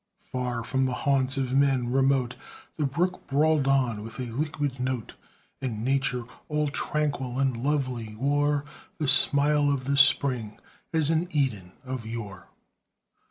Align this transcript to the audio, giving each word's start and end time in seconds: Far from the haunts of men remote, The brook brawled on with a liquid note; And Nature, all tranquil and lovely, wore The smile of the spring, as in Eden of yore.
Far 0.31 0.63
from 0.63 0.85
the 0.87 0.95
haunts 1.05 1.37
of 1.37 1.53
men 1.53 1.91
remote, 1.91 2.35
The 2.77 2.87
brook 2.87 3.27
brawled 3.27 3.67
on 3.67 4.01
with 4.01 4.19
a 4.19 4.31
liquid 4.31 4.79
note; 4.79 5.13
And 5.61 5.85
Nature, 5.85 6.23
all 6.47 6.69
tranquil 6.69 7.37
and 7.39 7.55
lovely, 7.55 8.15
wore 8.15 8.65
The 8.97 9.07
smile 9.07 9.69
of 9.71 9.85
the 9.85 9.95
spring, 9.97 10.57
as 10.91 11.11
in 11.11 11.27
Eden 11.29 11.73
of 11.85 12.07
yore. 12.07 12.47